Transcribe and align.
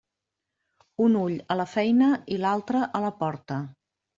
Un 1.09 1.17
ull 1.19 1.35
a 1.55 1.59
la 1.61 1.67
feina 1.75 2.09
i 2.37 2.41
l'altre 2.47 2.85
a 3.01 3.07
la 3.07 3.17
porta. 3.25 3.63